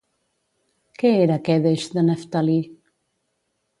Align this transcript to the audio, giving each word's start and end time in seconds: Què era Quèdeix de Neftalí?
Què 1.03 1.11
era 1.25 1.37
Quèdeix 1.49 1.85
de 1.99 2.07
Neftalí? 2.11 2.59